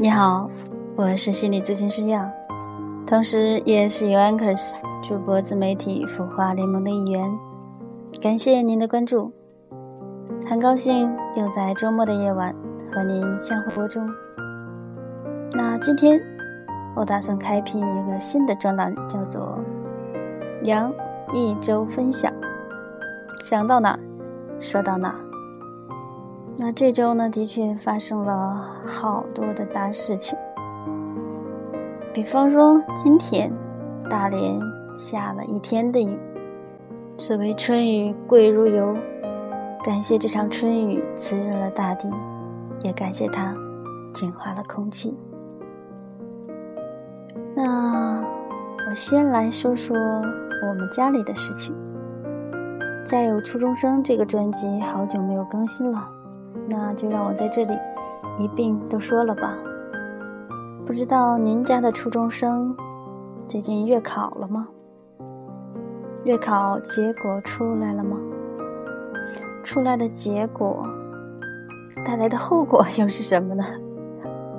[0.00, 0.48] 你好，
[0.94, 2.30] 我是心理咨询师杨，
[3.04, 7.28] 同时也是 u Anchors 主播自媒体孵化联盟的一员。
[8.22, 9.32] 感谢您的关注，
[10.46, 12.54] 很高兴又在周末的夜晚
[12.92, 14.08] 和您相会播中。
[15.50, 16.16] 那今天
[16.94, 19.58] 我打算开辟一个新的专栏，叫做
[20.62, 20.92] “杨
[21.32, 22.32] 一周分享”，
[23.42, 23.98] 想到哪儿
[24.60, 25.27] 说到哪儿。
[26.60, 30.36] 那这周呢，的确发生了好多的大事情。
[32.12, 33.48] 比方说，今天
[34.10, 34.60] 大连
[34.96, 36.18] 下了一天的雨，
[37.16, 38.92] 所谓春雨贵如油，
[39.84, 42.10] 感谢这场春雨滋润了大地，
[42.82, 43.54] 也感谢它
[44.12, 45.16] 净化了空气。
[47.54, 48.20] 那
[48.90, 51.72] 我先来说说我们家里的事情。
[53.04, 56.17] 再有初中生这个专辑，好久没有更新了。
[56.70, 57.72] 那就让我在这里
[58.38, 59.56] 一并都说了吧。
[60.86, 62.76] 不知道您家的初中生
[63.46, 64.68] 最近月考了吗？
[66.24, 68.18] 月考结果出来了吗？
[69.62, 70.86] 出来的结果
[72.04, 73.64] 带来的后果 又是什么呢？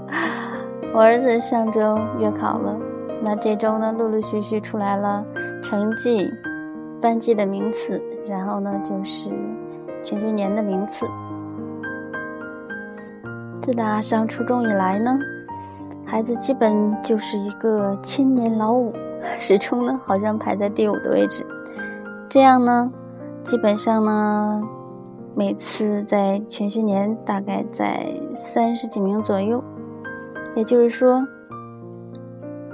[0.94, 2.76] 我儿子上周月考了，
[3.22, 5.24] 那这周呢，陆陆续续出来了
[5.62, 6.32] 成绩、
[7.00, 9.30] 班级的名次，然后呢就是
[10.04, 11.08] 全学年的名次。
[13.70, 15.20] 自打上初中以来呢，
[16.04, 18.92] 孩子基本就是一个千年老五，
[19.38, 21.46] 始终呢好像排在第五的位置。
[22.28, 22.92] 这样呢，
[23.44, 24.68] 基本上呢，
[25.36, 29.64] 每次在全学年大概在三十几名左右。
[30.56, 31.28] 也就是说，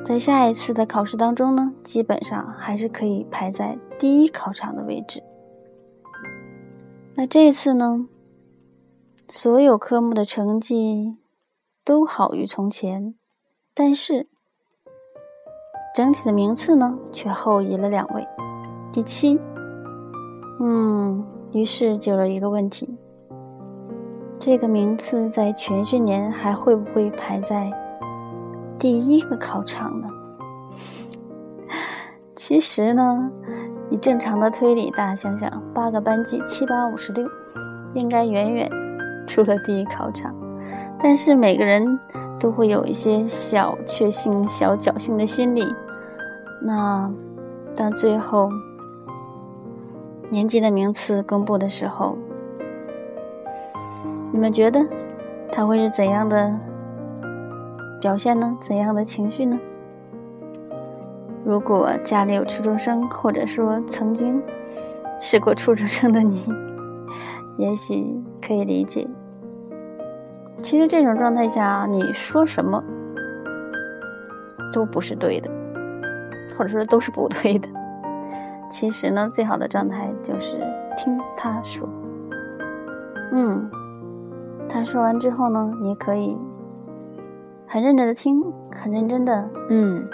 [0.01, 5.21] 在下一次的考试当中呢，基本上还是可以排在第一考场的位置。
[7.15, 8.07] 那这一次呢？
[9.27, 11.17] 所有科目的成绩
[11.83, 13.15] 都好于从前，
[13.73, 14.27] 但是
[15.95, 18.27] 整体的名次呢却后移了两位，
[18.93, 19.39] 第七。
[20.59, 22.97] 嗯，于是就有一个问题：
[24.37, 27.71] 这个名次在全学年还会不会排在
[28.77, 30.07] 第一个考场呢？
[32.35, 33.31] 其实呢，
[33.89, 37.27] 以正常的推理，大家想想，八个班级，七八五十六，
[37.95, 38.84] 应该远远。
[39.27, 40.33] 出了第一考场，
[41.01, 41.99] 但是每个人
[42.41, 45.73] 都会有一些小确幸、小侥幸的心理。
[46.61, 47.11] 那
[47.75, 48.49] 到最后
[50.31, 52.17] 年级的名次公布的时候，
[54.31, 54.81] 你们觉得
[55.51, 56.53] 他会是怎样的
[58.01, 58.57] 表现呢？
[58.59, 59.59] 怎样的情绪呢？
[61.43, 64.41] 如果家里有初中生，或者说曾经
[65.19, 66.43] 是过初中生的你。
[67.57, 69.07] 也许可以理解。
[70.61, 72.83] 其实这种状态下，你说什么
[74.73, 75.49] 都不是对的，
[76.57, 77.67] 或者说都是不对的。
[78.69, 80.57] 其实呢，最好的状态就是
[80.97, 81.87] 听他说。
[83.31, 83.69] 嗯，
[84.67, 86.37] 他说完之后呢，你可以
[87.67, 88.41] 很认真的听，
[88.71, 90.07] 很认真的嗯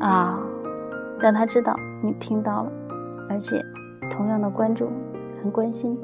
[0.00, 0.40] 啊，
[1.20, 2.72] 让他知道你听到了，
[3.30, 3.64] 而且
[4.10, 4.90] 同样的关注，
[5.42, 5.98] 很关心。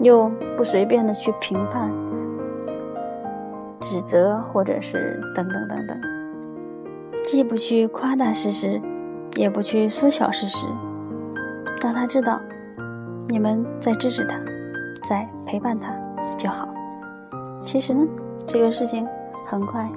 [0.00, 1.90] 又不随便的去评判、
[3.80, 6.00] 指责，或者是等等等等，
[7.24, 8.80] 既不去夸大事实，
[9.36, 10.66] 也不去缩小事实，
[11.82, 12.40] 让他知道
[13.28, 14.38] 你们在支持他，
[15.04, 15.94] 在陪伴他
[16.36, 16.68] 就好。
[17.64, 18.06] 其实呢，
[18.46, 19.06] 这个事情
[19.46, 19.88] 很快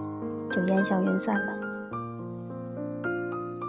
[0.52, 1.54] 就烟消云散了。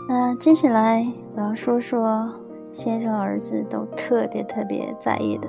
[0.09, 2.31] 那接下来我要说说
[2.73, 5.49] 先生儿子都特别特别在意的。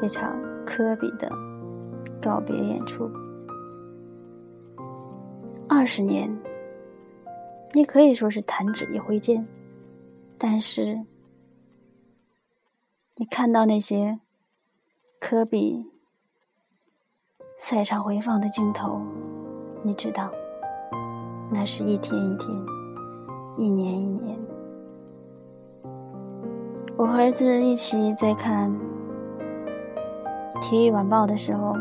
[0.00, 1.30] 这场科比的
[2.22, 3.10] 告别演出，
[5.68, 6.38] 二十年，
[7.72, 9.46] 你可以说是弹指一挥间。
[10.38, 11.00] 但是，
[13.16, 14.20] 你看到那些
[15.18, 15.84] 科比
[17.56, 19.02] 赛场回放的镜头，
[19.82, 20.30] 你知道，
[21.50, 22.50] 那是一天一天，
[23.56, 24.38] 一年一年。
[26.98, 28.68] 我和儿子一起在看。
[30.60, 31.72] 体育晚报的时候，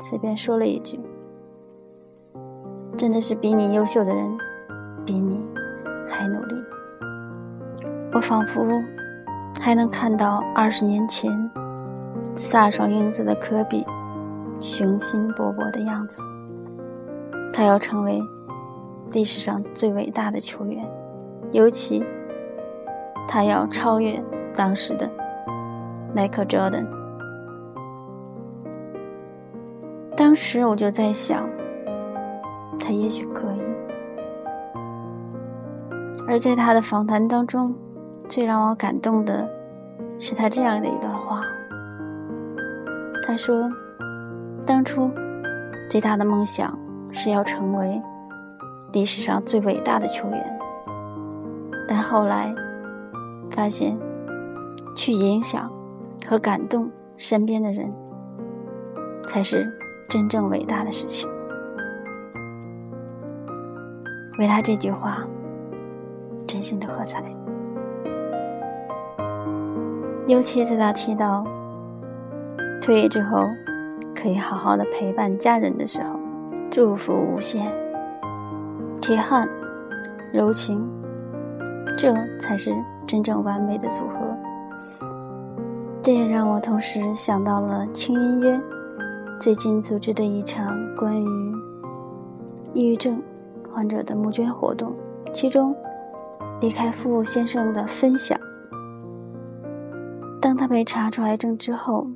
[0.00, 1.00] 随便说了一句
[2.96, 4.38] ：“真的是比你优秀的人，
[5.04, 5.44] 比你
[6.08, 6.54] 还努力。”
[8.14, 8.64] 我仿佛
[9.60, 11.28] 还能看到二十年前
[12.36, 13.84] 飒爽英姿的科比，
[14.60, 16.22] 雄心勃勃的样子。
[17.52, 18.22] 他要成为
[19.10, 20.88] 历史上最伟大的球员，
[21.50, 22.04] 尤其
[23.32, 24.20] 他要超越
[24.56, 25.08] 当时的
[26.16, 26.84] Michael Jordan。
[30.16, 31.48] 当时我就在想，
[32.80, 33.62] 他也许可以。
[36.26, 37.72] 而在他的访谈当中，
[38.28, 39.48] 最让我感动的
[40.18, 41.40] 是他这样的一段话。
[43.24, 43.70] 他说
[44.66, 45.08] ：“当初
[45.88, 46.76] 最大的梦想
[47.12, 48.02] 是要成为
[48.92, 50.58] 历史上最伟大的球员，
[51.88, 52.52] 但后来
[53.50, 53.98] 发现，
[54.94, 55.70] 去影响
[56.26, 57.92] 和感动身边的人，
[59.26, 59.70] 才是
[60.08, 61.28] 真正伟大的事情。”
[64.38, 65.24] 为他这句话，
[66.46, 67.22] 真心的喝彩。
[70.26, 71.44] 尤其在他提到。
[72.82, 73.46] 退役之后，
[74.14, 76.18] 可以好好的陪伴家人的时候，
[76.70, 77.70] 祝福无限。
[79.02, 79.46] 铁汉，
[80.32, 80.82] 柔情，
[81.98, 82.74] 这才是
[83.10, 84.36] 真正完美的组合。
[86.00, 88.60] 这也让我同时想到了轻音乐
[89.40, 91.54] 最近组织的一场关于
[92.72, 93.20] 抑郁症
[93.74, 94.94] 患者的募捐活动，
[95.32, 95.74] 其中
[96.60, 98.38] 李开复先生的分享，
[100.40, 102.06] 当他被查出癌症之后。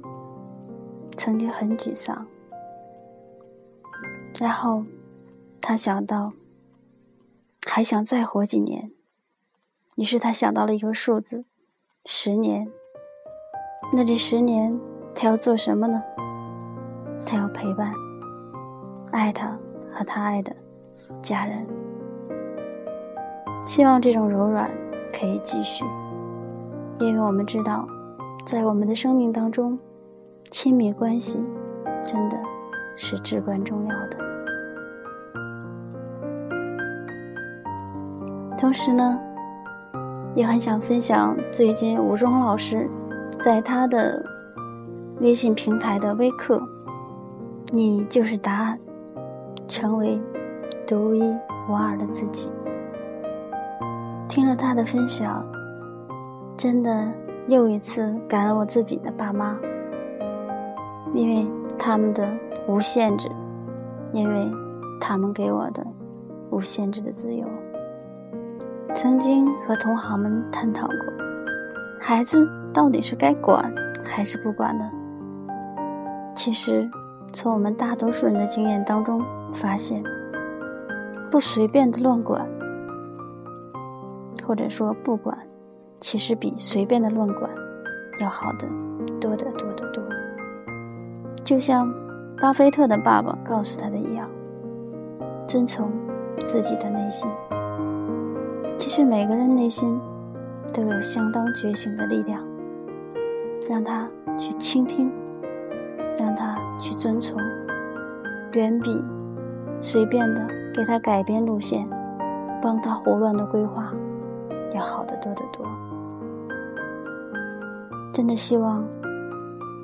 [1.16, 2.26] 曾经很沮丧，
[4.36, 4.82] 然后
[5.60, 6.32] 他想到
[7.68, 8.90] 还想再活几年，
[9.96, 11.44] 于是他想到了一个数字：
[12.04, 12.68] 十年。
[13.92, 14.78] 那这十年
[15.14, 16.02] 他要做什么呢？
[17.26, 17.92] 他要陪伴，
[19.12, 19.56] 爱他
[19.92, 20.54] 和他爱的
[21.22, 21.66] 家人。
[23.66, 24.70] 希望这种柔软
[25.12, 25.84] 可以继续，
[26.98, 27.86] 因为我们知道，
[28.44, 29.78] 在我们的生命当中。
[30.50, 31.42] 亲密关系
[32.06, 32.36] 真的
[32.96, 34.16] 是至关重要的。
[38.56, 39.18] 同时呢，
[40.34, 42.88] 也很想分享最近吴中老师
[43.40, 44.24] 在他的
[45.20, 46.60] 微信平台的微课
[47.70, 48.78] “你就是答案，
[49.68, 50.20] 成为
[50.86, 51.22] 独一
[51.68, 52.50] 无二的自己”。
[54.28, 55.44] 听了他的分享，
[56.56, 57.06] 真的
[57.46, 59.56] 又一次感恩我自己的爸妈。
[61.12, 61.46] 因为
[61.78, 62.28] 他们的
[62.66, 63.30] 无限制，
[64.12, 64.50] 因为
[65.00, 65.86] 他们给我的
[66.50, 67.46] 无限制的自由。
[68.94, 70.96] 曾经和同行们探讨过，
[72.00, 73.74] 孩子到底是该管
[74.04, 74.88] 还是不管呢？
[76.32, 76.88] 其实，
[77.32, 79.20] 从我们大多数人的经验当中
[79.52, 80.00] 发现，
[81.28, 82.48] 不随便的乱管，
[84.46, 85.36] 或者说不管，
[85.98, 87.50] 其实比随便的乱管
[88.20, 88.68] 要好的
[89.20, 90.04] 多得多得多。
[91.42, 91.92] 就像
[92.40, 94.28] 巴菲特的爸爸告诉他的一样，
[95.48, 95.90] 遵从
[96.44, 97.28] 自己的内心。
[98.78, 100.00] 其实每个人内心
[100.72, 102.42] 都有相当觉醒的力量，
[103.68, 105.10] 让他去倾听，
[106.18, 107.40] 让他去遵从，
[108.52, 109.02] 远比
[109.80, 111.88] 随便的给他改变路线、
[112.62, 113.92] 帮他胡乱的规划
[114.74, 115.66] 要好得多得多。
[118.12, 118.84] 真的希望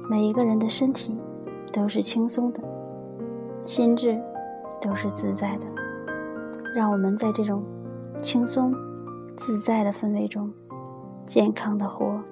[0.09, 1.19] 每一个人的身体。
[1.73, 2.59] 都是轻松的，
[3.65, 4.21] 心智
[4.81, 5.69] 都是自在的，
[6.75, 7.63] 让我们在这种
[8.21, 8.75] 轻松、
[9.37, 10.53] 自在的氛围中，
[11.27, 12.23] 健康的活。